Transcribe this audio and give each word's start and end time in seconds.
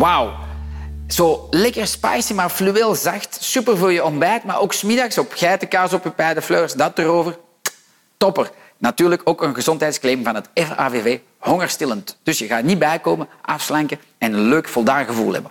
Wauw. 0.00 0.32
Zo 1.08 1.46
lekker 1.50 1.86
spicy, 1.86 2.32
maar 2.32 2.48
fluweel 2.50 2.94
zacht. 2.94 3.38
Super 3.40 3.76
voor 3.76 3.92
je 3.92 4.04
ontbijt, 4.04 4.44
maar 4.44 4.60
ook 4.60 4.72
smiddags 4.72 5.18
op 5.18 5.32
geitenkaas 5.34 5.92
op 5.92 6.04
je 6.04 6.10
pijdenfleurs. 6.10 6.72
Dat 6.72 6.98
erover. 6.98 7.38
Topper. 8.16 8.50
Natuurlijk 8.76 9.22
ook 9.24 9.42
een 9.42 9.54
gezondheidsclaim 9.54 10.24
van 10.24 10.34
het 10.34 10.48
FAVV. 10.54 11.18
Hongerstillend. 11.38 12.18
Dus 12.22 12.38
je 12.38 12.46
gaat 12.46 12.62
niet 12.62 12.78
bijkomen, 12.78 13.28
afslanken 13.42 14.00
en 14.18 14.32
een 14.32 14.48
leuk 14.48 14.68
voldaan 14.68 15.04
gevoel 15.04 15.32
hebben. 15.32 15.50